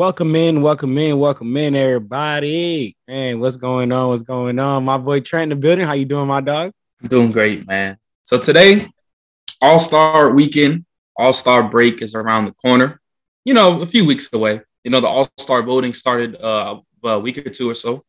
[0.00, 2.96] Welcome in, welcome in, welcome in, everybody.
[3.06, 4.08] Man, what's going on?
[4.08, 4.82] What's going on?
[4.82, 5.84] My boy Trent in the building.
[5.84, 6.72] How you doing, my dog?
[7.02, 7.98] I'm doing great, man.
[8.22, 8.86] So today,
[9.60, 10.86] All Star Weekend,
[11.18, 12.98] All Star break is around the corner.
[13.44, 14.62] You know, a few weeks away.
[14.84, 18.02] You know, the All Star voting started uh, a week or two or so.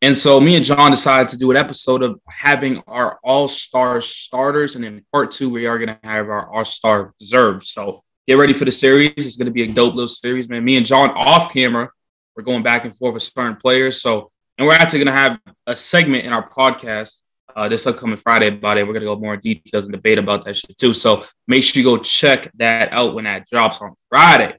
[0.00, 4.00] And so me and John decided to do an episode of having our All Star
[4.00, 7.70] starters, and in part two, we are going to have our All Star reserves.
[7.70, 9.12] So get ready for the series.
[9.16, 10.64] It's going to be a dope little series, man.
[10.64, 11.90] Me and John off camera,
[12.36, 14.00] we're going back and forth with certain players.
[14.00, 17.22] So, and we're actually going to have a segment in our podcast
[17.54, 18.86] uh, this upcoming Friday about it.
[18.86, 20.92] We're going to go more details and debate about that shit too.
[20.92, 24.56] So make sure you go check that out when that drops on Friday.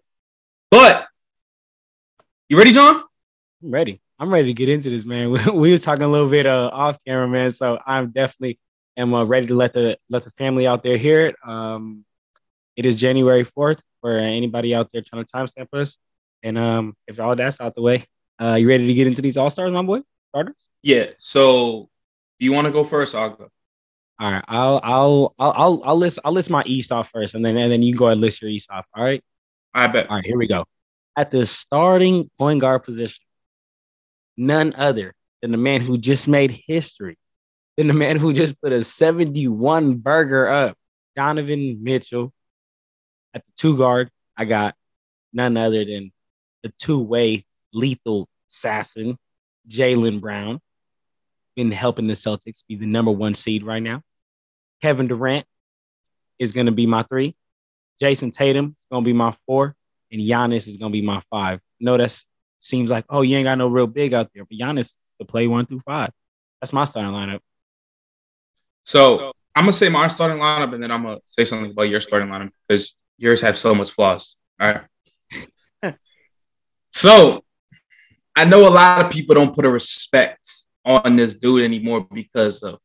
[0.70, 1.08] But
[2.50, 3.04] you ready, John?
[3.64, 4.02] I'm ready.
[4.20, 5.32] I'm ready to get into this, man.
[5.46, 7.52] We, we was talking a little bit uh, off camera, man.
[7.52, 8.60] So I'm definitely
[8.96, 11.36] am uh, ready to let the let the family out there hear it.
[11.46, 12.06] Um,
[12.76, 15.98] it is January 4th for anybody out there trying to timestamp us.
[16.42, 18.04] And um, if all that's out the way,
[18.42, 20.02] uh, you ready to get into these all stars, my boy?
[20.30, 20.56] Starters?
[20.82, 21.12] Yeah.
[21.18, 21.90] So,
[22.40, 23.16] do you want to go first?
[23.16, 23.50] I'll go.
[24.20, 27.44] All right, I'll I'll I'll I'll, I'll list I'll list my East off first, and
[27.44, 28.86] then and then you go and list your East off.
[28.96, 29.24] All right.
[29.74, 30.10] I bet.
[30.10, 30.66] All right, here we go.
[31.18, 33.24] At the starting point guard position,
[34.38, 37.18] none other than the man who just made history,
[37.76, 40.78] than the man who just put a 71 burger up,
[41.16, 42.34] Donovan Mitchell.
[43.34, 44.76] At the two guard, I got
[45.32, 46.12] none other than
[46.62, 49.18] the two way lethal assassin,
[49.68, 50.60] Jaylen Brown,
[51.56, 54.02] been helping the Celtics be the number one seed right now.
[54.82, 55.46] Kevin Durant
[56.40, 57.36] is going to be my three.
[58.02, 59.76] Jayson Tatum is going to be my four.
[60.12, 61.60] And Giannis is going to be my five.
[61.80, 62.24] No, that
[62.60, 64.46] seems like, oh, you ain't got no real big out there.
[64.46, 66.12] But Giannis to play one through five.
[66.62, 67.40] That's my starting lineup.
[68.86, 72.00] So I'm gonna say my starting lineup, and then I'm gonna say something about your
[72.00, 74.36] starting lineup because yours have so much flaws.
[74.60, 74.74] All
[75.82, 75.96] right.
[76.92, 77.44] so
[78.36, 80.52] I know a lot of people don't put a respect
[80.86, 82.80] on this dude anymore because of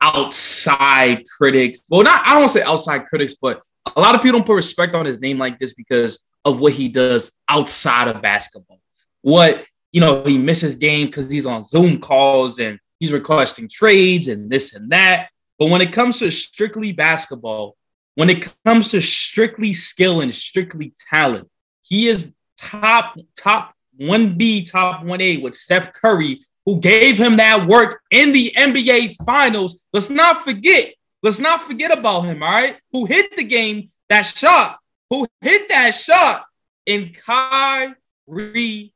[0.00, 1.82] outside critics.
[1.90, 3.60] Well, not I don't say outside critics, but
[3.94, 6.72] a lot of people don't put respect on his name like this because of what
[6.72, 8.80] he does outside of basketball.
[9.20, 14.28] What you know, he misses game because he's on Zoom calls and he's requesting trades
[14.28, 15.28] and this and that.
[15.58, 17.76] But when it comes to strictly basketball,
[18.14, 21.48] when it comes to strictly skill and strictly talent,
[21.82, 28.00] he is top, top 1B, top 1A with Steph Curry, who gave him that work
[28.10, 29.84] in the NBA Finals.
[29.92, 32.78] Let's not forget, let's not forget about him, all right?
[32.92, 34.78] Who hit the game, that shot,
[35.10, 36.44] who hit that shot
[36.86, 38.94] in Kyrie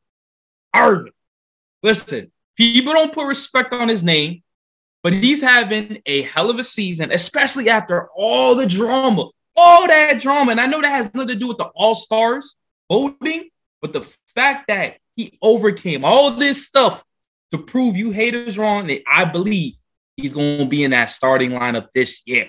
[0.75, 1.13] Irving.
[1.83, 4.43] Listen, people don't put respect on his name,
[5.03, 10.21] but he's having a hell of a season, especially after all the drama, all that
[10.21, 10.53] drama.
[10.53, 12.57] And I know that has nothing to do with the All Stars
[12.91, 13.49] voting,
[13.81, 17.05] but the fact that he overcame all this stuff
[17.51, 19.75] to prove you haters wrong, I believe
[20.17, 22.49] he's going to be in that starting lineup this year.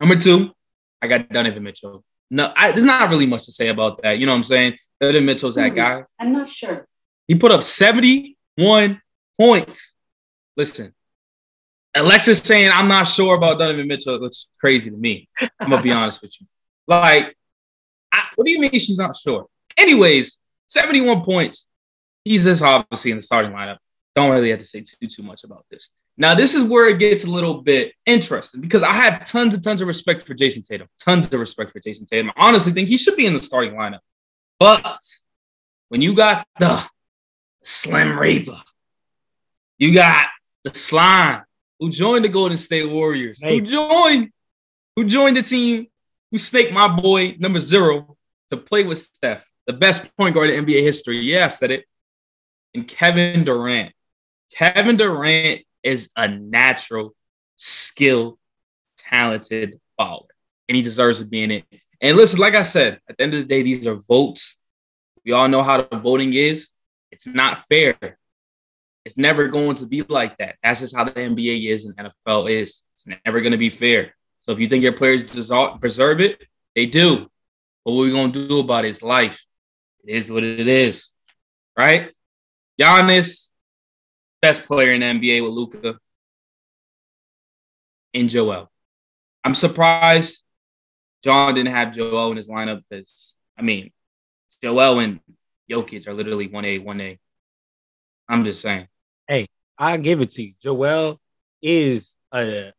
[0.00, 0.52] Number two,
[1.00, 2.04] I got Donovan Mitchell.
[2.30, 4.18] No, I, there's not really much to say about that.
[4.18, 4.78] You know what I'm saying?
[5.00, 6.04] Donovan Mitchell's that hmm, guy.
[6.18, 6.86] I'm not sure.
[7.28, 9.00] He put up 71
[9.38, 9.92] points.
[10.56, 10.94] Listen,
[11.94, 15.28] Alexis saying I'm not sure about Donovan Mitchell looks crazy to me.
[15.60, 16.46] I'm gonna be honest with you.
[16.86, 17.36] Like,
[18.12, 19.46] I, what do you mean she's not sure?
[19.76, 21.66] Anyways, 71 points.
[22.24, 23.78] He's just obviously in the starting lineup.
[24.14, 25.88] Don't really have to say too too much about this.
[26.16, 29.64] Now, this is where it gets a little bit interesting because I have tons and
[29.64, 30.88] tons of respect for Jayson Tatum.
[31.02, 32.30] Tons of respect for Jayson Tatum.
[32.36, 34.00] I honestly think he should be in the starting lineup.
[34.58, 35.02] But
[35.88, 36.84] when you got the
[37.64, 38.60] Slim Reaper,
[39.78, 40.26] you got
[40.64, 41.42] the slime
[41.82, 43.62] who joined the Golden State Warriors, Snake.
[43.62, 44.30] who joined,
[44.94, 45.88] who joined the team,
[46.30, 48.16] who snaked my boy number zero
[48.50, 51.18] to play with Steph, the best point guard in NBA history.
[51.18, 51.84] Yeah, I said it.
[52.72, 53.92] And Kevin Durant.
[54.54, 57.16] Kevin Durant is a natural,
[57.56, 58.38] skilled,
[58.96, 60.26] talented baller,
[60.68, 61.64] and he deserves to be in it.
[62.00, 64.56] And listen, like I said, at the end of the day, these are votes.
[65.24, 66.70] We all know how the voting is.
[67.10, 68.18] It's not fair.
[69.04, 70.56] It's never going to be like that.
[70.62, 72.82] That's just how the NBA is and NFL is.
[72.94, 74.14] It's never going to be fair.
[74.40, 76.42] So if you think your players deserve, preserve it,
[76.74, 77.28] they do.
[77.84, 79.44] But what are we're going to do about it is life.
[80.04, 81.12] It is what it is.
[81.76, 82.12] Right?
[82.80, 83.50] Giannis,
[84.40, 85.98] best player in the NBA with Luka
[88.14, 88.70] and Joel.
[89.44, 90.44] I'm surprised
[91.24, 93.92] John didn't have Joel in his lineup because, I mean,
[94.62, 95.20] Joel and
[95.70, 97.18] Jokic are literally 1A, 1A.
[98.28, 98.88] I'm just saying.
[99.28, 99.46] Hey,
[99.78, 100.54] I give it to you.
[100.62, 101.20] Joel
[101.62, 102.72] is a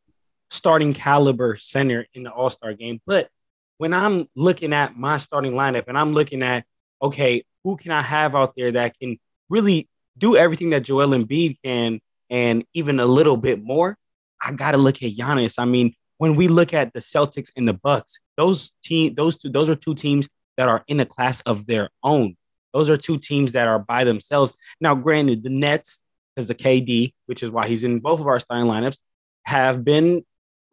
[0.49, 3.01] starting caliber center in the All Star game.
[3.05, 3.29] But
[3.77, 6.65] when I'm looking at my starting lineup and I'm looking at,
[7.01, 9.17] okay, who can I have out there that can
[9.49, 9.87] really
[10.17, 11.99] do everything that Joel Embiid can
[12.29, 13.97] and even a little bit more?
[14.41, 15.55] I got to look at Giannis.
[15.57, 19.49] I mean, when we look at the Celtics and the Bucks, those team, those two,
[19.49, 22.35] those are two teams that are in a class of their own.
[22.73, 24.57] Those are two teams that are by themselves.
[24.81, 25.99] Now, granted, the Nets,
[26.35, 28.97] because the KD, which is why he's in both of our starting lineups,
[29.45, 30.23] have been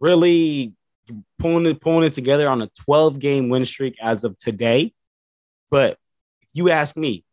[0.01, 0.73] really
[1.39, 4.93] pulling it, pulling it together on a 12 game win streak as of today.
[5.71, 5.99] But
[6.43, 7.25] if you ask me,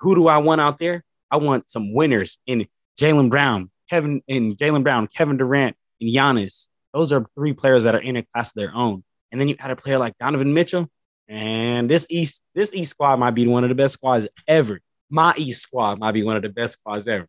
[0.00, 1.04] who do I want out there?
[1.30, 2.66] I want some winners in
[2.98, 6.68] Jaylen Brown, Kevin, and Jaylen Brown, Kevin Durant, and Giannis.
[6.92, 9.04] Those are three players that are in a class of their own.
[9.30, 10.88] And then you add a player like Donovan Mitchell,
[11.28, 14.80] and this East this East squad might be one of the best squads ever.
[15.10, 17.28] My East squad might be one of the best squads ever.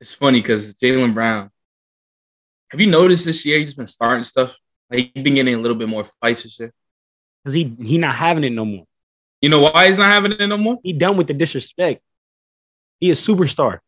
[0.00, 1.50] It's funny because Jaylen Brown.
[2.70, 4.56] Have you noticed this year he's been starting stuff?
[4.90, 6.72] Like he's been getting a little bit more fights this year.
[7.44, 8.84] Cause he he not having it no more.
[9.40, 10.78] You know why he's not having it no more?
[10.82, 12.02] He done with the disrespect.
[12.98, 13.80] He a superstar.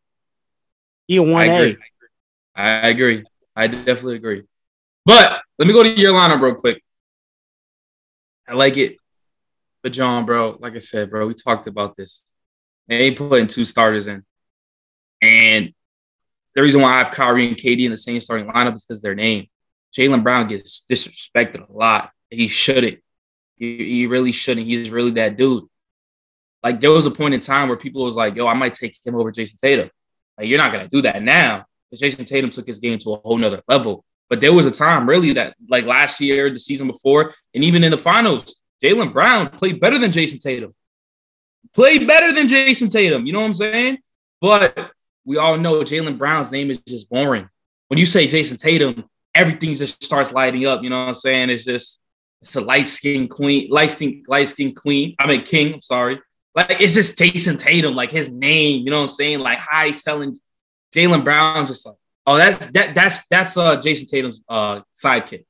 [1.07, 1.77] He a one A.
[2.55, 3.23] I agree.
[3.55, 4.43] I definitely agree.
[5.05, 6.83] But let me go to your lineup real quick.
[8.47, 8.97] I like it.
[9.81, 12.23] But John, bro, like I said, bro, we talked about this.
[12.87, 14.23] They ain't putting two starters in.
[15.21, 15.73] And
[16.55, 19.01] the reason why I have Kyrie and KD in the same starting lineup is because
[19.01, 19.47] their name.
[19.95, 22.11] Jaylen Brown gets disrespected a lot.
[22.29, 22.99] He shouldn't.
[23.57, 24.65] He, he really shouldn't.
[24.65, 25.65] He's really that dude.
[26.63, 28.97] Like there was a point in time where people was like, yo, I might take
[29.03, 29.89] him over Jayson Tatum.
[30.37, 31.65] Like, you're not gonna do that now.
[31.89, 34.03] Because Jayson Tatum took his game to a whole nother level.
[34.29, 37.83] But there was a time really that like last year, the season before, and even
[37.83, 40.73] in the finals, Jaylen Brown played better than Jayson Tatum.
[41.73, 43.25] Played better than Jayson Tatum.
[43.25, 43.99] You know what I'm saying?
[44.41, 44.91] But
[45.25, 47.49] we all know Jaylen Brown's name is just boring.
[47.87, 49.05] When you say Jayson Tatum,
[49.35, 50.83] everything just starts lighting up.
[50.83, 51.49] You know what I'm saying?
[51.49, 51.99] It's just
[52.41, 55.15] it's a light skin queen, light skin, light skin queen.
[55.19, 55.75] I mean king.
[55.75, 56.19] I'm sorry.
[56.55, 58.83] Like it's just Jayson Tatum, like his name.
[58.83, 59.39] You know what I'm saying?
[59.39, 60.37] Like high selling
[60.93, 61.95] Jaylen Brown, just like
[62.27, 65.45] oh that's that that's that's uh Jayson Tatum's uh sidekick.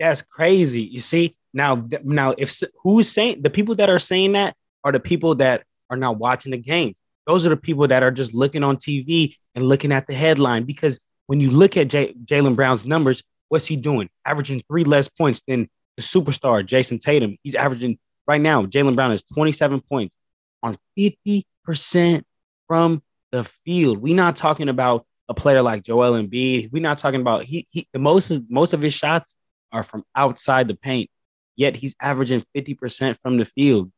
[0.00, 0.82] That's crazy.
[0.82, 5.00] You see now now if who's saying the people that are saying that are the
[5.00, 6.96] people that are not watching the games.
[7.28, 10.64] Those are the people that are just looking on TV and looking at the headline
[10.64, 14.08] because when you look at J- Jaylen Brown's numbers, what's he doing?
[14.24, 17.36] Averaging three less points than the superstar Jayson Tatum.
[17.42, 18.64] He's averaging right now.
[18.64, 20.14] Jaylen Brown is 27 points
[20.62, 22.22] on 50%
[22.66, 23.98] from the field.
[23.98, 26.72] We're not talking about a player like Joel Embiid.
[26.72, 29.34] We're not talking about he, he the most most of his shots
[29.70, 31.10] are from outside the paint.
[31.56, 33.92] Yet he's averaging 50% from the field.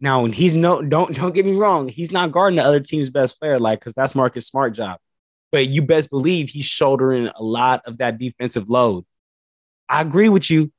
[0.00, 3.10] Now, and he's no don't don't get me wrong, he's not guarding the other team's
[3.10, 4.98] best player, like because that's Marcus Smart job.
[5.50, 9.04] But you best believe he's shouldering a lot of that defensive load.
[9.88, 10.70] I agree with you.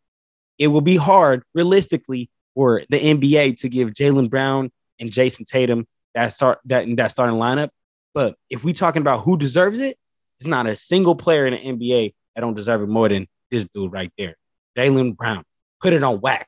[0.59, 5.87] It will be hard, realistically, for the NBA to give Jaylen Brown and Jayson Tatum
[6.13, 7.69] that start that that starting lineup.
[8.13, 9.97] But if we talking about who deserves it,
[10.39, 13.65] it's not a single player in the NBA that don't deserve it more than this
[13.73, 14.35] dude right there,
[14.77, 15.43] Jaylen Brown.
[15.81, 16.47] Put it on wax.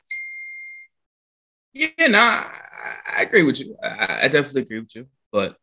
[1.74, 2.48] Yeah, no, I,
[3.18, 3.78] I agree with you.
[3.82, 5.08] I, I, definitely agree with you.
[5.32, 5.56] But,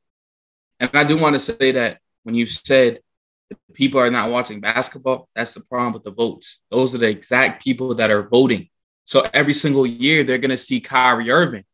[0.81, 3.01] and I do want to say that when you said
[3.75, 6.61] people are not watching basketball, that's the problem with the votes.
[6.71, 8.69] Those are the exact people that are voting.
[9.05, 11.65] So every single year, they're going to see Kyrie Irving.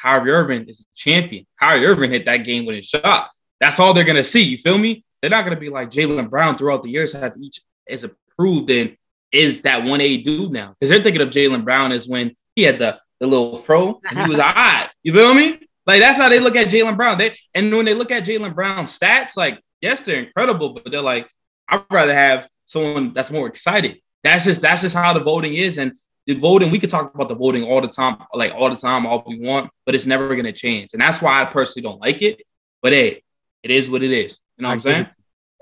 [0.00, 1.46] Kyrie Irving is a champion.
[1.58, 3.30] Kyrie Irving hit that game with his shot.
[3.60, 4.42] That's all they're going to see.
[4.42, 5.04] You feel me?
[5.20, 8.70] They're not going to be like Jaylen Brown throughout the years have each is approved
[8.70, 8.96] and
[9.32, 10.74] is that 1A dude now.
[10.78, 14.18] Because they're thinking of Jaylen Brown as when he had the the little fro, and
[14.18, 14.88] he was all right.
[15.02, 15.60] You feel me?
[15.86, 17.18] Like that's how they look at Jaylen Brown.
[17.18, 21.00] They and when they look at Jaylen Brown's stats, like yes, they're incredible, but they're
[21.00, 21.28] like,
[21.68, 24.00] I'd rather have someone that's more excited.
[24.22, 25.78] That's just that's just how the voting is.
[25.78, 25.92] And
[26.26, 29.06] the voting, we could talk about the voting all the time, like all the time,
[29.06, 30.90] all we want, but it's never gonna change.
[30.92, 32.42] And that's why I personally don't like it.
[32.82, 33.22] But hey,
[33.62, 34.38] it is what it is.
[34.56, 35.06] You know what I'm saying?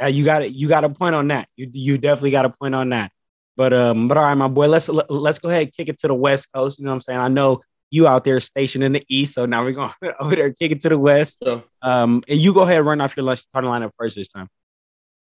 [0.01, 0.53] Yeah, you got it.
[0.53, 1.49] You got a point on that.
[1.57, 3.13] You you definitely got a point on that.
[3.57, 6.09] But um, but all right, my boy, let's let's go ahead and kick it to
[6.09, 6.79] the West Coast.
[6.79, 7.19] You know what I'm saying?
[7.19, 10.53] I know you out there stationed in the East, so now we're going over there
[10.53, 11.39] kick it to the West.
[11.41, 11.61] Yeah.
[11.81, 14.49] Um, and you go ahead and run off your starting lineup first this time.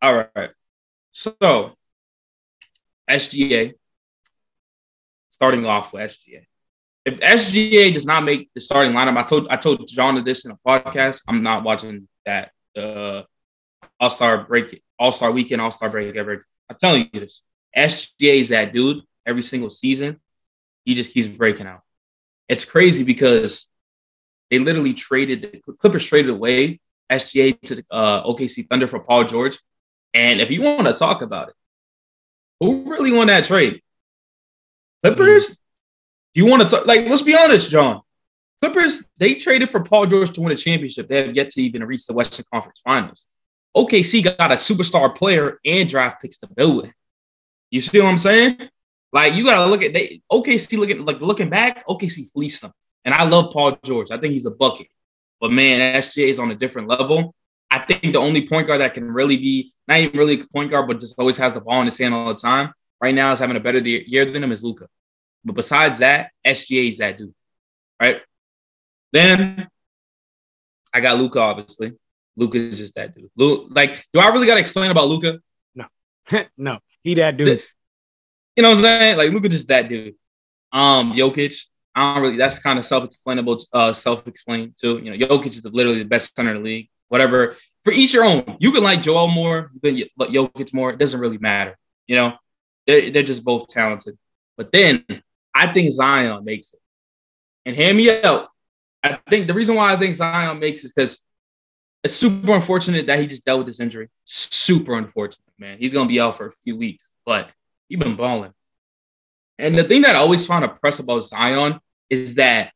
[0.03, 0.51] All right.
[1.13, 1.75] So
[3.09, 3.75] SGA,
[5.31, 6.45] starting off with SGA.
[7.05, 10.51] If SGA does not make the starting lineup, I told I told John this in
[10.51, 11.23] a podcast.
[11.27, 13.23] I'm not watching that uh,
[13.99, 16.45] All Star break, All Star weekend, All Star break ever.
[16.69, 17.43] I'm telling you this.
[17.77, 20.21] SGA is that dude every single season.
[20.85, 21.83] He just keeps breaking out.
[22.49, 23.67] It's crazy because
[24.51, 29.25] they literally traded the Clippers traded away SGA to the uh, OKC Thunder for Paul
[29.25, 29.59] George.
[30.15, 31.55] And if you want to talk about it,
[32.61, 33.83] who really won that trade?
[35.03, 35.51] Clippers?
[35.51, 35.57] Do
[36.35, 36.87] you want to talk?
[36.87, 38.01] Like, let's be honest, John.
[38.61, 41.09] Clippers, they traded for Paul George to win a championship.
[41.09, 43.27] They have yet to even reach the Western Conference Finals.
[43.77, 46.93] OKC got a superstar player and draft picks to build with.
[47.71, 48.59] You see what I'm saying?
[49.13, 52.73] Like you gotta look at they OKC looking like looking back, OKC fleeced them.
[53.05, 54.11] And I love Paul George.
[54.11, 54.89] I think he's a bucket.
[55.41, 57.35] But man, SGA is on a different level.
[57.71, 60.71] I think the only point guard that can really be not even really a point
[60.71, 62.73] guard, but just always has the ball in his hand all the time.
[63.01, 64.89] Right now is having a better year than him is Luka.
[65.45, 67.35] But besides that, SGA is that dude.
[68.01, 68.21] Right.
[69.13, 69.69] Then
[70.93, 71.93] I got Luka, obviously.
[72.37, 73.31] Luka is just that dude.
[73.37, 75.41] Like, do I really got to explain about Luka?
[75.75, 75.87] No,
[76.57, 77.63] no, he that dude.
[78.57, 79.19] You know what I'm saying?
[79.19, 80.15] Like, Luka just that dude.
[80.73, 81.65] Um, Jokic,
[81.95, 82.37] I don't really.
[82.37, 85.01] That's kind of self-explainable, uh, self-explained too.
[85.03, 86.89] You know, Jokic is literally the best center in the league.
[87.09, 87.57] Whatever.
[87.85, 88.57] For each your own.
[88.61, 90.91] You can like Joel more, you can like Jokic more.
[90.91, 91.79] It doesn't really matter.
[92.07, 92.33] You know,
[92.87, 94.19] they're, they're just both talented.
[94.57, 95.05] But then
[95.55, 96.81] I think Zion makes it.
[97.65, 98.49] And hear me out.
[99.03, 101.21] I think the reason why I think Zion makes is because
[102.05, 104.09] it's super unfortunate that he just dealt with this injury.
[104.25, 105.79] Super unfortunate, man.
[105.79, 107.51] He's gonna be out for a few weeks, but
[107.89, 108.53] he's been balling.
[109.59, 112.73] And the thing that I always find to press about Zion is that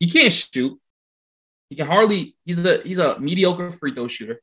[0.00, 0.80] he can't shoot.
[1.68, 2.36] He can hardly.
[2.44, 4.40] He's a he's a mediocre free throw shooter.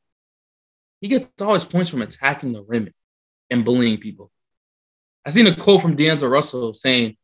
[1.00, 2.92] He gets all his points from attacking the rim
[3.50, 4.30] and bullying people.
[5.26, 7.16] I seen a quote from D'Angelo Russell saying,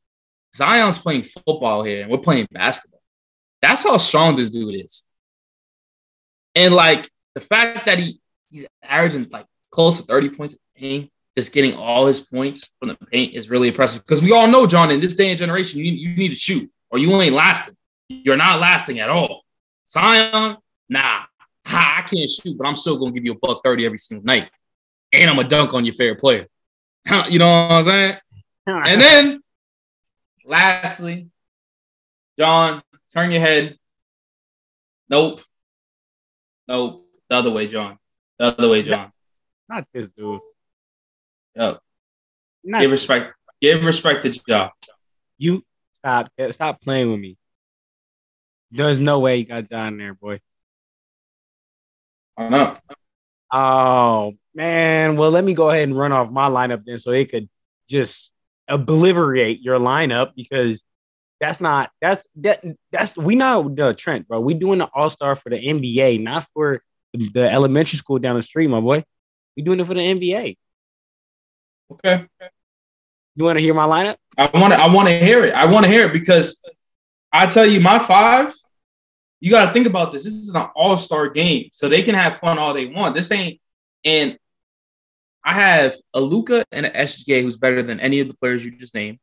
[0.55, 3.01] "Zion's playing football here, and we're playing basketball."
[3.63, 5.06] That's how strong this dude is.
[6.57, 8.19] And like the fact that he
[8.51, 12.89] he's averaging like close to 30 points a game, just getting all his points from
[12.89, 14.03] the paint is really impressive.
[14.03, 16.69] Because we all know, John, in this day and generation, you, you need to shoot
[16.91, 17.77] or you ain't lasting.
[18.09, 19.43] You're not lasting at all.
[19.91, 20.57] Zion,
[20.89, 21.25] nah,
[21.67, 24.51] I can't shoot, but I'm still gonna give you a buck 30 every single night.
[25.13, 26.47] And I'm a dunk on your favorite player.
[27.29, 28.17] you know what I'm saying?
[28.67, 29.43] and then
[30.45, 31.29] lastly,
[32.39, 32.83] John,
[33.13, 33.77] turn your head.
[35.09, 35.43] Nope.
[36.69, 37.99] No, the other way, John.
[38.39, 39.13] The other way, John.
[39.69, 40.41] Not this dude.
[41.55, 41.79] Yo.
[42.65, 43.35] Not give respect.
[43.61, 44.71] Give respect to John.
[45.39, 46.31] You stop.
[46.51, 47.37] Stop playing with me.
[48.71, 50.41] There's no way you got John there, boy.
[52.37, 52.75] I know.
[53.53, 55.17] Oh man.
[55.17, 57.49] Well, let me go ahead and run off my lineup then, so it could
[57.89, 58.33] just
[58.69, 60.83] obliterate your lineup because
[61.41, 64.41] that's not that's that that's we know the Trent, bro.
[64.41, 68.43] We doing the All Star for the NBA, not for the elementary school down the
[68.43, 69.05] street, my boy.
[69.57, 70.57] We doing it for the NBA.
[71.93, 72.27] Okay.
[73.37, 74.17] You want to hear my lineup?
[74.39, 74.81] I want to.
[74.81, 75.55] I want to hear it.
[75.55, 76.63] I want to hear it because
[77.33, 78.55] I tell you, my five.
[79.39, 80.25] You got to think about this.
[80.25, 83.15] This is an All Star game, so they can have fun all they want.
[83.15, 83.61] This ain't.
[84.05, 84.39] And
[85.45, 88.73] I have a Luka and an SGA who's better than any of the players you
[88.77, 89.19] just named.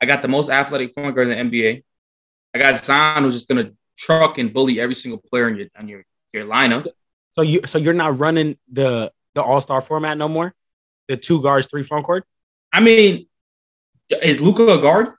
[0.00, 1.82] I got the most athletic point guard in the NBA.
[2.54, 5.88] I got Zion who's just gonna truck and bully every single player in your on
[5.88, 6.88] your your lineup.
[7.36, 10.54] So you so you're not running the the All Star format no more.
[11.08, 12.24] The two guards, three front court.
[12.72, 13.26] I mean,
[14.22, 15.14] is Luka a guard?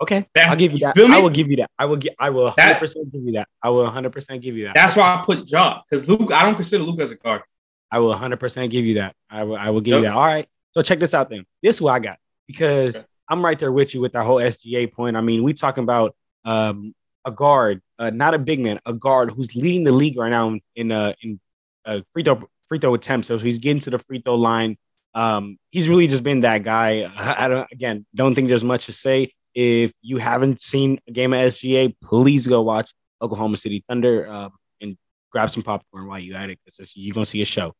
[0.00, 0.96] Okay, that's, I'll give you that.
[0.96, 1.70] You I will give you that.
[1.78, 2.14] I will get.
[2.18, 3.48] I will 100 percent give you that.
[3.62, 4.74] I will 100 percent give you that.
[4.74, 6.32] That's why I put Ja because Luke.
[6.32, 7.42] I don't consider Luke as a guard.
[7.90, 9.14] I will 100 percent give you that.
[9.28, 9.56] I will.
[9.56, 9.98] I will give yep.
[9.98, 10.14] you that.
[10.14, 10.48] All right.
[10.72, 11.44] So check this out then.
[11.62, 12.18] This is what I got
[12.52, 13.06] because okay.
[13.28, 15.16] I'm right there with you with that whole SGA point.
[15.16, 16.94] I mean, we talking about um,
[17.24, 20.58] a guard, uh, not a big man, a guard who's leading the league right now
[20.76, 21.40] in uh, in
[21.84, 23.28] uh, free throw free throw attempts.
[23.28, 24.76] So he's getting to the free throw line.
[25.14, 27.10] Um, he's really just been that guy.
[27.16, 29.32] I don't again don't think there's much to say.
[29.54, 34.52] If you haven't seen a game of SGA, please go watch Oklahoma City Thunder um,
[34.80, 34.96] and
[35.30, 37.74] grab some popcorn while you at it because you're gonna see a show.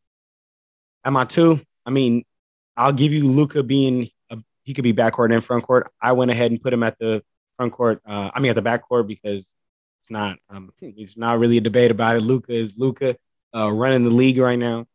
[1.05, 1.61] Am I two?
[1.85, 2.25] I mean,
[2.77, 4.09] I'll give you Luka being
[4.65, 5.91] he could be backcourt and front court.
[6.01, 7.23] I went ahead and put him at the
[7.57, 8.01] front court.
[8.07, 9.47] Uh, I mean, at the back court because
[10.01, 12.21] it's not um, it's not really a debate about it.
[12.21, 13.17] Luka is Luka
[13.55, 14.87] uh, running the league right now.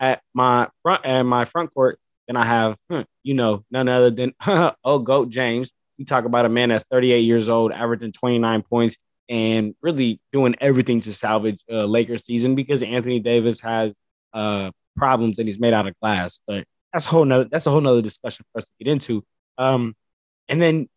[0.00, 4.10] At my front and my front court, then I have huh, you know none other
[4.10, 4.34] than
[4.84, 5.72] oh goat James.
[5.98, 8.96] We talk about a man that's 38 years old, averaging 29 points,
[9.28, 13.94] and really doing everything to salvage uh, Lakers season because Anthony Davis has
[14.32, 16.40] uh, problems and he's made out of glass.
[16.46, 19.24] But that's a whole nother that's a whole nother discussion for us to get into.
[19.58, 19.96] Um,
[20.48, 20.88] and then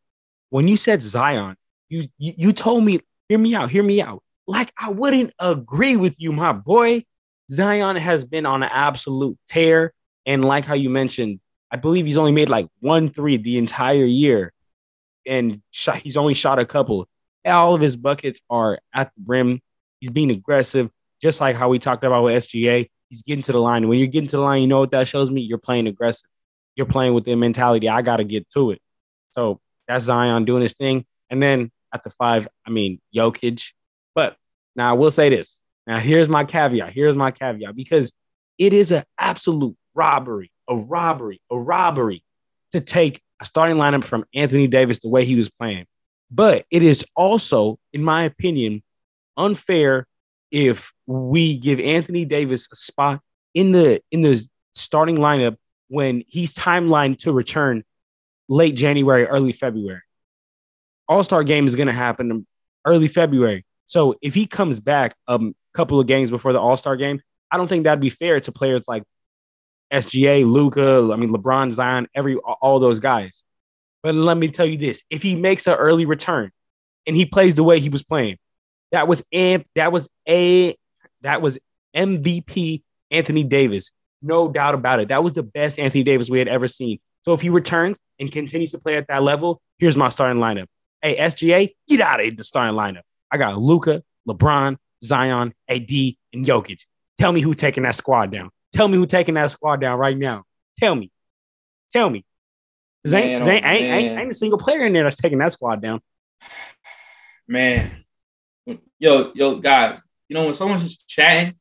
[0.51, 1.55] when you said Zion,
[1.89, 4.21] you, you you told me, hear me out, hear me out.
[4.45, 7.03] Like I wouldn't agree with you, my boy.
[7.49, 9.93] Zion has been on an absolute tear,
[10.25, 11.39] and like how you mentioned,
[11.71, 14.53] I believe he's only made like one three the entire year,
[15.25, 17.07] and shot, he's only shot a couple.
[17.43, 19.61] All of his buckets are at the rim.
[19.99, 22.89] He's being aggressive, just like how we talked about with SGA.
[23.09, 23.87] He's getting to the line.
[23.87, 25.41] When you're getting to the line, you know what that shows me?
[25.41, 26.29] You're playing aggressive.
[26.75, 27.89] You're playing with the mentality.
[27.89, 28.81] I got to get to it.
[29.31, 31.05] So that's Zion doing his thing.
[31.29, 33.73] And then at the five, I mean Jokic.
[34.13, 34.35] But
[34.75, 35.61] now I will say this.
[35.85, 36.93] Now here's my caveat.
[36.93, 38.13] Here's my caveat because
[38.57, 42.23] it is an absolute robbery, a robbery, a robbery
[42.73, 45.85] to take a starting lineup from Anthony Davis the way he was playing.
[46.29, 48.83] But it is also, in my opinion,
[49.37, 50.05] unfair
[50.51, 53.21] if we give Anthony Davis a spot
[53.53, 55.57] in the in the starting lineup
[55.89, 57.83] when he's timelined to return
[58.49, 60.01] late January, early February.
[61.07, 62.45] All Star game is going to happen
[62.85, 63.65] early February.
[63.85, 65.39] So if he comes back a
[65.73, 68.51] couple of games before the All Star game, I don't think that'd be fair to
[68.51, 69.03] players like
[69.91, 73.43] SGA, Luka, I mean LeBron, Zion, every all those guys.
[74.03, 76.51] But let me tell you this: if he makes an early return
[77.05, 78.37] and he plays the way he was playing,
[78.91, 80.75] that was amp, that was a
[81.21, 81.57] that was
[81.95, 83.91] MVP Anthony Davis,
[84.21, 85.09] no doubt about it.
[85.09, 86.99] That was the best Anthony Davis we had ever seen.
[87.21, 90.67] So if he returns and continues to play at that level, here's my starting lineup.
[91.01, 93.01] Hey, SGA, get out of the starting lineup.
[93.31, 95.89] I got Luka, LeBron, Zion, AD,
[96.33, 96.81] and Jokic.
[97.17, 98.49] Tell me who taking that squad down.
[98.73, 100.43] Tell me who taking that squad down right now.
[100.79, 101.11] Tell me.
[101.91, 102.23] Tell me.
[103.05, 105.53] Ain't, man, ain't, oh, ain't, ain't, ain't a single player in there that's taking that
[105.53, 106.01] squad down.
[107.47, 108.03] Man.
[108.99, 111.55] Yo, yo, guys, you know, when someone's just chatting,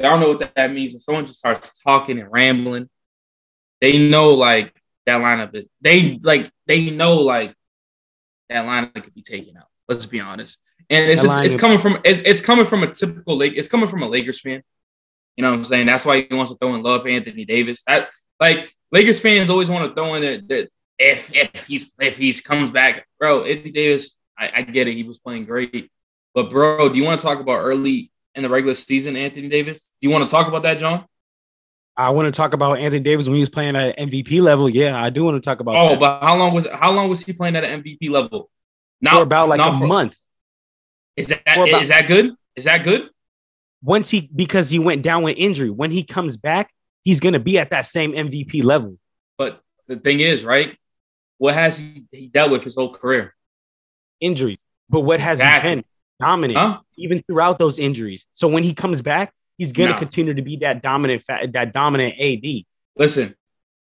[0.00, 0.92] I don't know what that means.
[0.92, 2.88] When someone just starts talking and rambling,
[3.80, 4.74] they know like
[5.06, 5.66] that line lineup.
[5.80, 7.54] They like they know like
[8.48, 9.66] that lineup could be taken out.
[9.88, 10.58] Let's be honest.
[10.90, 13.54] And it's it's, it's, coming from it's, it's coming from a typical Lake.
[13.56, 14.62] It's coming from a Lakers fan.
[15.36, 15.86] You know what I'm saying?
[15.86, 17.82] That's why he wants to throw in love for Anthony Davis.
[17.86, 22.18] That like Lakers fans always want to throw in that, that if if he's if
[22.18, 23.44] he's comes back, bro.
[23.44, 24.94] Anthony Davis, I, I get it.
[24.94, 25.90] He was playing great,
[26.34, 29.90] but bro, do you want to talk about early in the regular season, Anthony Davis?
[30.00, 31.06] Do you want to talk about that, John?
[31.96, 34.68] I want to talk about Anthony Davis when he was playing at MVP level.
[34.68, 35.76] Yeah, I do want to talk about.
[35.76, 36.00] Oh, that.
[36.00, 38.50] but how long was how long was he playing at an MVP level?
[39.00, 40.16] Not for about like a for, month.
[41.16, 42.34] Is that about, is that good?
[42.56, 43.10] Is that good?
[43.82, 45.70] Once he because he went down with injury.
[45.70, 46.72] When he comes back,
[47.04, 48.98] he's going to be at that same MVP level.
[49.38, 50.76] But the thing is, right?
[51.38, 53.34] What has he, he dealt with his whole career?
[54.20, 54.60] Injuries.
[54.88, 55.70] But what has exactly.
[55.70, 55.84] he been?
[56.20, 56.78] Dominant, huh?
[56.96, 58.26] even throughout those injuries.
[58.34, 59.98] So when he comes back, he's going to no.
[59.98, 62.64] continue to be that dominant, that dominant AD.
[62.96, 63.34] Listen,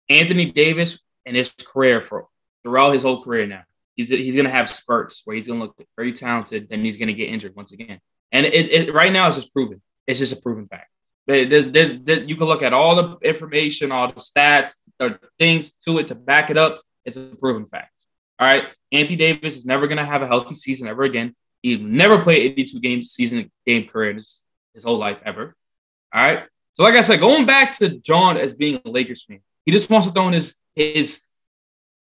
[0.10, 2.28] Anthony Davis and his career for
[2.64, 3.64] throughout his whole career now,
[3.96, 6.98] he's he's going to have spurts where he's going to look very talented, then he's
[6.98, 8.00] going to get injured once again.
[8.32, 9.82] And it, it right now is just proven.
[10.08, 10.90] It's just a proven fact.
[11.28, 15.74] There's, there's, there's, you can look at all the information, all the stats, or things
[15.86, 16.82] to it to back it up.
[17.04, 18.06] It's a proven fact.
[18.40, 18.68] All right.
[18.92, 21.36] Anthony Davis is never going to have a healthy season ever again.
[21.66, 24.44] He never played 82 games season game career in his,
[24.76, 25.56] his whole life ever.
[26.14, 26.44] All right.
[26.74, 29.90] So, like I said, going back to John as being a Lakers fan, he just
[29.90, 31.22] wants to throw in his his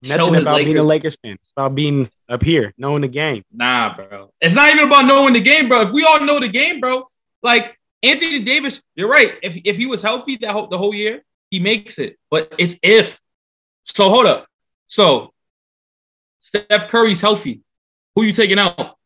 [0.04, 0.66] Nothing about Lakers.
[0.66, 1.34] being a Lakers fan.
[1.34, 3.44] It's about being up here, knowing the game.
[3.52, 4.32] Nah, bro.
[4.40, 5.82] It's not even about knowing the game, bro.
[5.82, 7.08] If we all know the game, bro,
[7.42, 9.40] like Anthony Davis, you're right.
[9.42, 12.20] If if he was healthy that whole, the whole year, he makes it.
[12.30, 13.20] But it's if.
[13.86, 14.46] So hold up.
[14.86, 15.34] So
[16.42, 17.62] Steph Curry's healthy.
[18.14, 18.97] Who you taking out?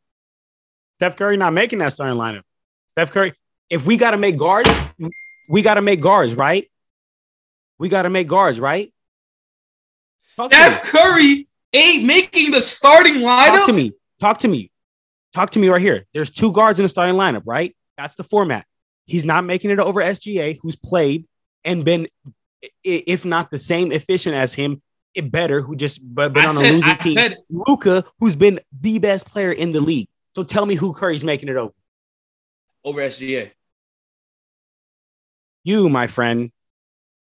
[1.02, 2.44] Steph Curry not making that starting lineup.
[2.90, 3.34] Steph Curry.
[3.72, 4.70] If we got to make guards,
[5.50, 6.70] we got to make guards, right?
[7.80, 8.94] We got to make guards, right?
[10.36, 13.48] Talk Steph Curry ain't making the starting lineup.
[13.48, 13.94] Talk to me.
[14.20, 14.70] Talk to me.
[15.34, 16.06] Talk to me right here.
[16.14, 17.76] There's two guards in the starting lineup, right?
[17.98, 18.68] That's the format.
[19.06, 21.26] He's not making it over SGA, who's played
[21.66, 22.10] and been,
[22.84, 24.84] if not the same efficient as him,
[25.20, 27.36] better, who just been on said, a losing I team.
[27.50, 30.08] Luka, who's been the best player in the league.
[30.36, 31.74] So tell me who Curry's making it over.
[32.84, 33.52] Over SGA.
[35.64, 36.52] You, my friend,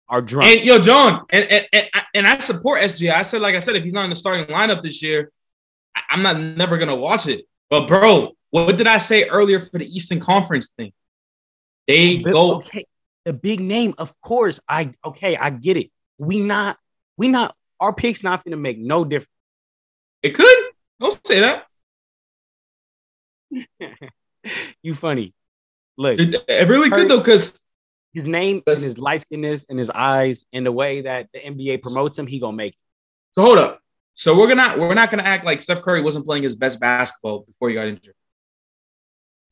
[0.09, 0.49] are drunk.
[0.49, 3.13] And yo, John, and, and, and, and I support SGA.
[3.13, 5.31] I said, like I said, if he's not in the starting lineup this year,
[6.09, 7.45] I'm not never gonna watch it.
[7.69, 10.91] But bro, what did I say earlier for the Eastern Conference thing?
[11.87, 12.85] They but, go okay.
[13.25, 14.59] The big name, of course.
[14.67, 15.91] I okay, I get it.
[16.17, 16.77] We not,
[17.17, 17.55] we not.
[17.79, 19.29] Our pick's not gonna make no difference.
[20.23, 20.57] It could.
[20.99, 21.65] Don't say that.
[24.83, 25.33] you funny.
[25.97, 27.61] Look, it, it really could though, because
[28.13, 31.81] his name and his light skinness and his eyes and the way that the NBA
[31.81, 32.79] promotes him, he gonna make it.
[33.33, 33.81] So hold up.
[34.13, 37.39] So we're gonna we're not gonna act like Steph Curry wasn't playing his best basketball
[37.39, 38.15] before he got injured.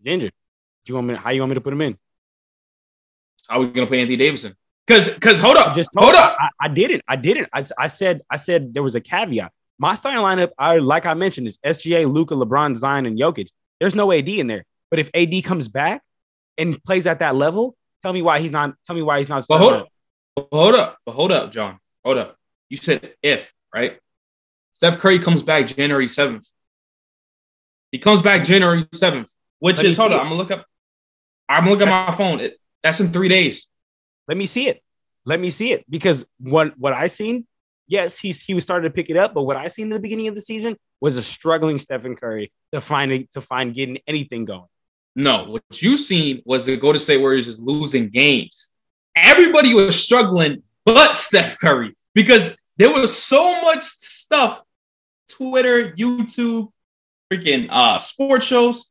[0.03, 0.33] injured.
[0.85, 1.15] Do you want me?
[1.15, 1.97] How you want me to put him in?
[3.47, 4.55] How are we gonna play Anthony Davidson?
[4.85, 6.35] Because because hold up, just hold up.
[6.39, 7.03] I, I, didn't.
[7.07, 7.47] I didn't.
[7.53, 9.51] I, I said I said there was a caveat.
[9.77, 13.49] My starting lineup, I like I mentioned, is SGA, Luka, LeBron, Zion, and Jokic.
[13.79, 14.65] There's no AD in there.
[14.89, 16.01] But if AD comes back
[16.57, 18.73] and plays at that level, tell me why he's not.
[18.87, 19.45] Tell me why he's not.
[19.47, 19.87] But hold up.
[20.35, 20.97] But hold up.
[21.05, 21.79] But hold up, John.
[22.03, 22.35] Hold up.
[22.69, 23.99] You said if right.
[24.71, 26.45] Steph Curry comes back January seventh.
[27.91, 30.15] He comes back January 7th, which Let is hold it.
[30.15, 30.65] I'm gonna look up.
[31.47, 32.39] I'm gonna look at my phone.
[32.39, 33.67] It, that's in three days.
[34.27, 34.83] Let me see it.
[35.25, 37.47] Let me see it because what what I seen,
[37.89, 39.99] yes, he's he was starting to pick it up, but what I seen in the
[39.99, 44.45] beginning of the season was a struggling Stephen Curry to find to find getting anything
[44.45, 44.67] going.
[45.15, 48.71] No, what you seen was the Golden State Warriors is losing games.
[49.15, 54.61] Everybody was struggling but Steph Curry because there was so much stuff
[55.29, 56.69] Twitter, YouTube,
[57.31, 58.89] freaking uh, sports shows.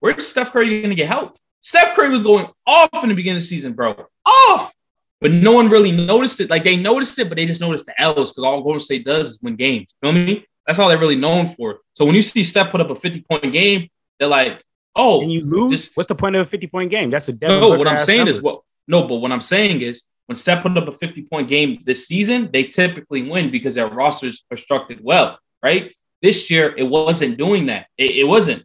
[0.00, 1.38] Where's Steph Curry going to get help?
[1.60, 4.06] Steph Curry was going off in the beginning of the season, bro.
[4.26, 4.74] Off.
[5.24, 6.50] But no one really noticed it.
[6.50, 9.30] Like they noticed it, but they just noticed the L's because all Golden State does
[9.30, 9.94] is win games.
[10.02, 10.44] You know what I mean?
[10.66, 11.78] That's all they're really known for.
[11.94, 13.88] So when you see Steph put up a 50 point game,
[14.20, 14.62] they're like,
[14.94, 15.70] oh, And you lose.
[15.70, 17.08] this- What's the point of a 50 point game?
[17.08, 18.50] That's a Devin no, what I'm saying is number.
[18.50, 21.74] what no, but what I'm saying is when Steph put up a 50 point game
[21.86, 25.90] this season, they typically win because their rosters constructed well, right?
[26.20, 27.86] This year it wasn't doing that.
[27.96, 28.62] It, it wasn't,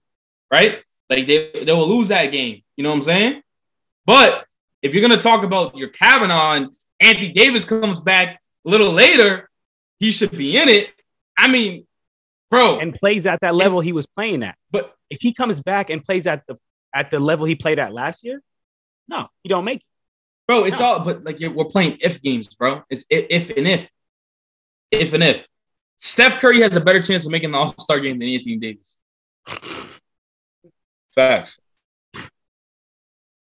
[0.51, 0.83] right?
[1.09, 2.63] Like they, they will lose that game.
[2.75, 3.43] You know what I'm saying?
[4.05, 4.45] But
[4.81, 9.49] if you're gonna talk about your Kavanaugh and Anthony Davis comes back a little later,
[9.99, 10.91] he should be in it.
[11.37, 11.85] I mean,
[12.49, 14.55] bro, and plays at that level he was playing at.
[14.71, 16.57] but If he comes back and plays at the
[16.93, 18.41] at the level he played at last year,
[19.07, 19.85] no, he don't make it.
[20.47, 20.85] Bro, it's No.
[20.85, 22.83] all but like you're, we're playing if games, bro.
[22.89, 23.89] It's if, if and if,
[24.91, 25.47] if and if.
[25.97, 28.97] Steph Curry has a better chance of making the All Star game than Anthony Davis.
[31.15, 31.59] Facts.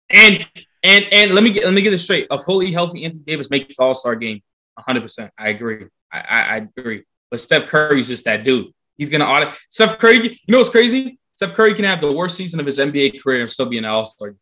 [0.09, 0.47] And
[0.83, 2.27] and and let me get let me get this straight.
[2.31, 4.41] A fully healthy Anthony Davis makes All Star game.
[4.75, 5.01] 100.
[5.01, 5.87] percent I agree.
[6.13, 7.05] I, I I agree.
[7.31, 8.73] But Steph Curry's just that dude.
[8.97, 9.55] He's gonna audit.
[9.69, 10.29] Steph Curry.
[10.29, 11.19] You know what's crazy?
[11.37, 13.85] Steph Curry can have the worst season of his NBA career and still be an
[13.85, 14.35] All Star.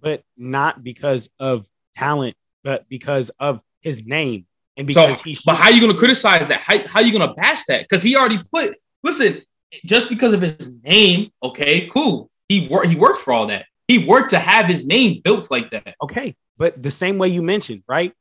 [0.00, 5.38] But not because of talent, but because of his name and So, because he.
[5.44, 6.60] but how you gonna criticize that?
[6.60, 7.82] How how you gonna bash that?
[7.82, 8.76] Because he already put.
[9.02, 9.42] Listen,
[9.84, 12.30] just because of his name, okay, cool.
[12.48, 12.86] He worked.
[12.88, 13.66] He worked for all that.
[13.88, 15.94] He worked to have his name built like that.
[16.02, 18.12] okay, but the same way you mentioned, right?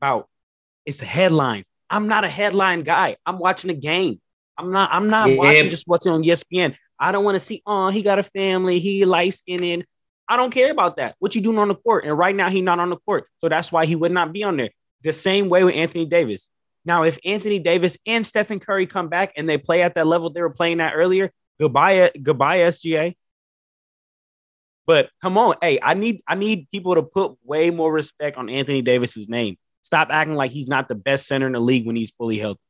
[0.00, 0.28] About
[0.84, 1.66] it's the headlines.
[1.88, 3.16] I'm not a headline guy.
[3.24, 4.20] I'm watching a game.
[4.58, 4.90] I'm not.
[4.92, 5.36] I'm not Yeah.
[5.36, 6.74] watching just what's on ESPN.
[6.98, 7.62] I don't want to see.
[7.66, 8.78] Oh, he got a family.
[8.80, 9.84] He light skinned.
[10.28, 11.14] I don't care about that.
[11.20, 12.04] What you doing on the court?
[12.04, 14.42] And right now, he's not on the court, so that's why he would not be
[14.42, 14.70] on there.
[15.02, 16.50] The same way with Anthony Davis.
[16.84, 20.30] Now, if Anthony Davis and Stephen Curry come back and they play at that level
[20.30, 23.14] they were playing at earlier, goodbye, goodbye, SGA.
[24.86, 28.48] But come on, hey, I need I need people to put way more respect on
[28.48, 29.56] Anthony Davis's name.
[29.82, 32.60] Stop acting like he's not the best center in the league when he's fully healthy.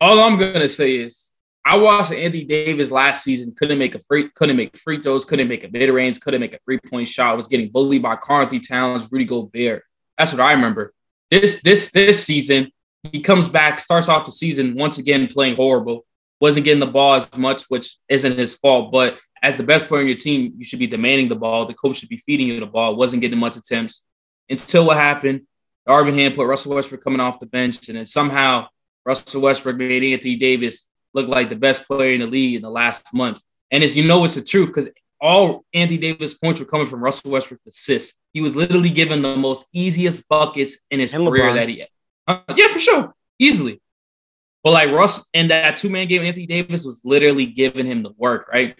[0.00, 1.30] All I'm gonna say is,
[1.64, 3.54] I watched Anthony Davis last season.
[3.54, 4.30] Couldn't make a free.
[4.30, 5.26] Couldn't make free throws.
[5.26, 6.18] Couldn't make a mid range.
[6.20, 7.36] Couldn't make a three point shot.
[7.36, 9.82] Was getting bullied by Karl-Anthony Towns, Rudy Gobert.
[10.16, 10.94] That's what I remember.
[11.30, 12.72] This this this season,
[13.12, 16.06] he comes back, starts off the season once again playing horrible.
[16.40, 18.90] Wasn't getting the ball as much, which isn't his fault.
[18.90, 21.64] But as the best player on your team, you should be demanding the ball.
[21.66, 22.96] The coach should be feeding you the ball.
[22.96, 24.02] Wasn't getting much attempts
[24.48, 25.42] until what happened.
[25.88, 28.68] Darvin Ham put Russell Westbrook coming off the bench, and then somehow
[29.06, 32.70] Russell Westbrook made Anthony Davis look like the best player in the league in the
[32.70, 33.40] last month.
[33.70, 34.88] And as you know, it's the truth because
[35.20, 38.14] all Anthony Davis points were coming from Russell Westbrook's assists.
[38.32, 41.54] He was literally given the most easiest buckets in his And career LeBron.
[41.54, 41.88] that he had.
[42.26, 43.80] Uh, yeah, for sure, easily.
[44.62, 48.10] But like Russ and that two man game, Anthony Davis was literally giving him the
[48.16, 48.76] work, right?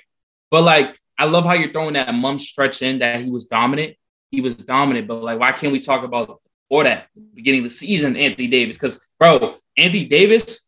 [0.51, 3.97] But like, I love how you're throwing that mum stretch in that he was dominant.
[4.31, 7.75] He was dominant, but like, why can't we talk about before that beginning of the
[7.75, 8.77] season, Anthony Davis?
[8.77, 10.67] Because bro, Anthony Davis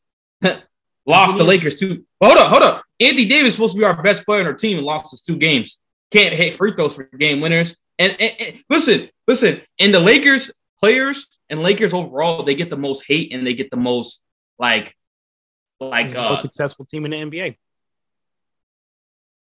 [1.07, 2.05] lost the Lakers too.
[2.23, 2.85] Hold up, hold up.
[2.99, 5.37] Anthony Davis supposed to be our best player on our team and lost his two
[5.37, 5.79] games.
[6.11, 7.77] Can't hit free throws for game winners.
[7.99, 12.77] And, and- and listen, listen, and the Lakers players and Lakers overall, they get the
[12.77, 14.25] most hate and they get the most
[14.59, 14.95] like,
[15.81, 17.57] like, the uh, most successful team in the NBA.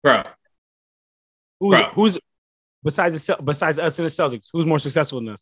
[0.03, 0.23] Bro.
[1.59, 1.89] Who's Bro.
[1.93, 2.17] who's
[2.83, 4.49] besides the, besides us and the Celtics?
[4.51, 5.39] Who's more successful than us?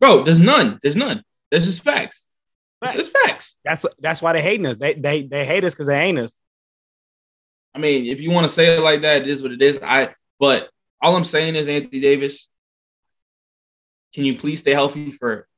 [0.00, 0.78] Bro, there's none.
[0.82, 1.22] There's none.
[1.50, 2.28] There's just facts.
[2.84, 2.94] Facts.
[2.94, 3.56] is facts.
[3.64, 4.76] That's that's why they hating us.
[4.76, 6.38] They they they hate us because they ain't us.
[7.74, 9.78] I mean, if you want to say it like that, it is what it is.
[9.82, 10.68] I but
[11.00, 12.48] all I'm saying is Anthony Davis,
[14.14, 15.48] can you please stay healthy for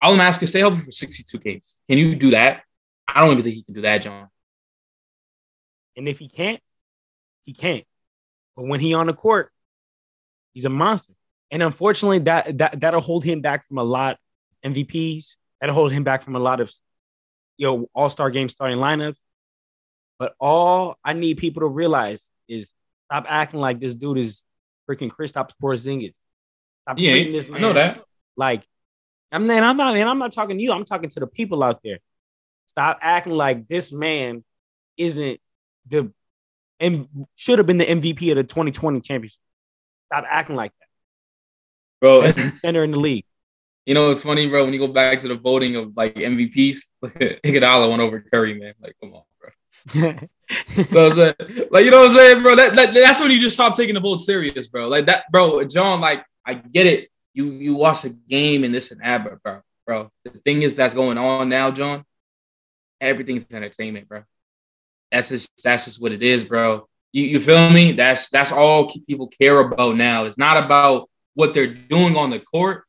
[0.00, 1.76] all I'm asking, stay healthy for 62 games.
[1.88, 2.62] Can you do that?
[3.06, 4.28] I don't even think he can do that, John.
[5.96, 6.60] And if he can't,
[7.48, 7.84] he can't.
[8.56, 9.50] But when he on the court,
[10.52, 11.14] he's a monster.
[11.50, 14.18] And unfortunately, that that that'll hold him back from a lot
[14.62, 15.36] MVPs.
[15.58, 16.70] That'll hold him back from a lot of
[17.56, 19.16] you know All Star game starting lineups.
[20.18, 22.74] But all I need people to realize is
[23.06, 24.44] stop acting like this dude is
[24.86, 26.12] freaking Kristaps Porzingis.
[26.82, 28.04] Stop Yeah, treating this I know that.
[28.36, 28.62] like
[29.32, 30.70] I'm man, I'm not man, I'm not talking to you.
[30.72, 32.00] I'm talking to the people out there.
[32.66, 34.44] Stop acting like this man
[34.98, 35.40] isn't
[35.86, 36.12] the
[36.80, 39.38] and should have been the MVP of the 2020 championship.
[40.06, 40.86] Stop acting like that,
[42.00, 42.22] bro.
[42.22, 43.24] That's the center in the league.
[43.84, 44.64] You know, it's funny, bro.
[44.64, 48.74] When you go back to the voting of like MVPs, Iguodala went over Curry, man.
[48.82, 49.48] Like, come on, bro.
[50.90, 51.34] so
[51.70, 52.56] like, you know what I'm saying, bro?
[52.56, 54.88] That, that, that's when you just stop taking the vote serious, bro.
[54.88, 55.64] Like that, bro.
[55.64, 57.10] John, like, I get it.
[57.34, 60.10] You you watch the game and this and that, but bro, bro.
[60.24, 62.04] The thing is that's going on now, John.
[63.00, 64.24] Everything's entertainment, bro.
[65.10, 66.86] That's just that's just what it is, bro.
[67.12, 67.92] You, you feel me?
[67.92, 70.24] That's that's all people care about now.
[70.24, 72.84] It's not about what they're doing on the court.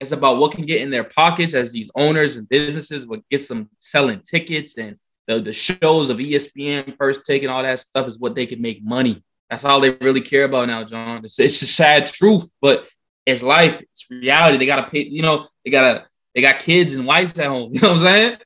[0.00, 3.48] It's about what can get in their pockets as these owners and businesses, what gets
[3.48, 8.08] them selling tickets and the, the shows of ESPN, first take, and all that stuff
[8.08, 9.22] is what they can make money.
[9.50, 11.24] That's all they really care about now, John.
[11.24, 12.86] It's, it's a sad truth, but
[13.26, 13.80] it's life.
[13.80, 14.56] It's reality.
[14.56, 15.04] They gotta pay.
[15.04, 16.06] You know, they gotta.
[16.34, 17.70] They got kids and wives at home.
[17.74, 18.36] You know what I'm saying?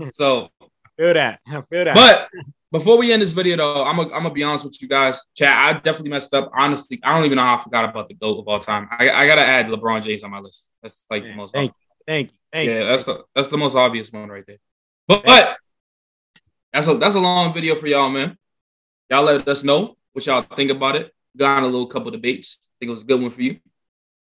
[0.12, 0.48] So
[0.96, 1.40] feel that.
[1.46, 1.94] Feel that.
[1.94, 2.28] But
[2.72, 5.20] before we end this video, though, I'm gonna be honest with you guys.
[5.36, 6.50] Chat, I definitely messed up.
[6.56, 8.88] Honestly, I don't even know how I forgot about the GOAT of all time.
[8.90, 10.70] I, I gotta add LeBron James on my list.
[10.82, 11.52] That's like Man, the most.
[11.52, 11.76] Thank obvious.
[11.98, 12.80] you, thank you, thank yeah, you.
[12.80, 14.56] Yeah, that's the that's the most obvious one right there.
[15.06, 15.56] But, but
[16.72, 18.38] that's a that's a long video for y'all, man.
[19.10, 21.12] Y'all let us know what y'all think about it.
[21.36, 22.58] Got on a little couple debates.
[22.62, 23.58] I think it was a good one for you.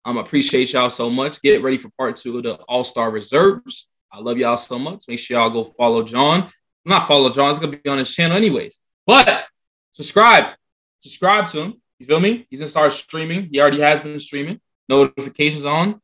[0.03, 1.41] Um, appreciate y'all so much.
[1.41, 3.87] Get ready for part two of the All Star Reserves.
[4.11, 5.05] I love y'all so much.
[5.07, 6.49] Make sure y'all go follow John
[6.85, 7.49] not follow John.
[7.49, 8.79] It's gonna be on his channel anyways.
[9.05, 9.45] But
[9.91, 10.53] subscribe,
[10.99, 11.81] subscribe to him.
[11.99, 12.47] You feel me?
[12.49, 13.49] He's gonna start streaming.
[13.51, 14.59] He already has been streaming.
[14.89, 16.01] Notifications on.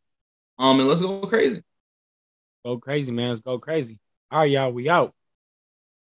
[0.60, 1.64] Um, and let's go crazy.
[2.66, 3.30] Go crazy, man.
[3.30, 4.00] Let's go crazy.
[4.32, 4.72] All right, y'all.
[4.72, 5.14] We out.